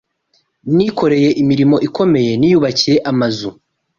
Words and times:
Nikoreye 0.75 1.29
imirimo 1.41 1.75
ikomeye 1.87 2.31
niyubakiye 2.39 2.97
amazu 3.11 3.49